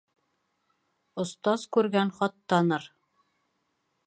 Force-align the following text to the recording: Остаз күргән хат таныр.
Остаз 1.25 1.67
күргән 1.77 2.15
хат 2.19 2.37
таныр. 2.55 2.89